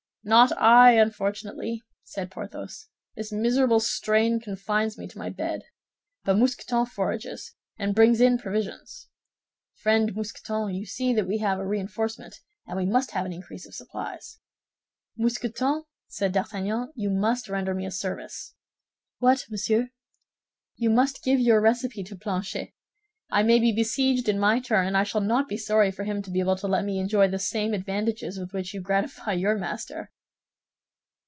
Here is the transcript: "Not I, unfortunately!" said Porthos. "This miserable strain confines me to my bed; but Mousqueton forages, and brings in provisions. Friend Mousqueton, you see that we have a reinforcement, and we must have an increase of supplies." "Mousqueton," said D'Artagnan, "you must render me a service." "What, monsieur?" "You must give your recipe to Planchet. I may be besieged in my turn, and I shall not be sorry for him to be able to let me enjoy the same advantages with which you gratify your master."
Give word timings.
"Not 0.23 0.55
I, 0.55 0.91
unfortunately!" 0.99 1.81
said 2.03 2.29
Porthos. 2.29 2.89
"This 3.15 3.31
miserable 3.31 3.79
strain 3.79 4.39
confines 4.39 4.95
me 4.95 5.07
to 5.07 5.17
my 5.17 5.29
bed; 5.31 5.63
but 6.23 6.37
Mousqueton 6.37 6.85
forages, 6.85 7.55
and 7.79 7.95
brings 7.95 8.21
in 8.21 8.37
provisions. 8.37 9.07
Friend 9.73 10.15
Mousqueton, 10.15 10.75
you 10.75 10.85
see 10.85 11.11
that 11.13 11.25
we 11.25 11.39
have 11.39 11.57
a 11.57 11.65
reinforcement, 11.65 12.35
and 12.67 12.77
we 12.77 12.85
must 12.85 13.09
have 13.13 13.25
an 13.25 13.33
increase 13.33 13.65
of 13.65 13.73
supplies." 13.73 14.37
"Mousqueton," 15.17 15.85
said 16.07 16.33
D'Artagnan, 16.33 16.91
"you 16.93 17.09
must 17.09 17.49
render 17.49 17.73
me 17.73 17.87
a 17.87 17.89
service." 17.91 18.53
"What, 19.17 19.45
monsieur?" 19.49 19.89
"You 20.75 20.91
must 20.91 21.23
give 21.23 21.39
your 21.39 21.59
recipe 21.61 22.03
to 22.03 22.15
Planchet. 22.15 22.73
I 23.33 23.43
may 23.43 23.59
be 23.59 23.71
besieged 23.71 24.27
in 24.27 24.39
my 24.39 24.59
turn, 24.59 24.87
and 24.87 24.97
I 24.97 25.03
shall 25.05 25.21
not 25.21 25.47
be 25.47 25.55
sorry 25.55 25.89
for 25.89 26.03
him 26.03 26.21
to 26.23 26.29
be 26.31 26.41
able 26.41 26.57
to 26.57 26.67
let 26.67 26.83
me 26.83 26.99
enjoy 26.99 27.29
the 27.29 27.39
same 27.39 27.73
advantages 27.73 28.37
with 28.37 28.51
which 28.51 28.73
you 28.73 28.81
gratify 28.81 29.31
your 29.31 29.57
master." 29.57 30.11